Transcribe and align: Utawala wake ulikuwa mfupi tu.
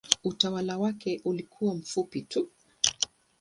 Utawala 0.23 0.77
wake 0.77 1.21
ulikuwa 1.25 1.75
mfupi 1.75 2.21
tu. 2.21 2.49